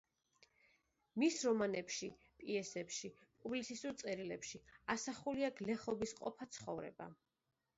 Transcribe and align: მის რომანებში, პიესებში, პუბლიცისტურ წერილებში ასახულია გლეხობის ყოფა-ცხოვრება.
მის 1.23 1.35
რომანებში, 1.47 2.09
პიესებში, 2.39 3.11
პუბლიცისტურ 3.43 3.95
წერილებში 4.01 4.63
ასახულია 4.95 5.53
გლეხობის 5.61 6.17
ყოფა-ცხოვრება. 6.23 7.11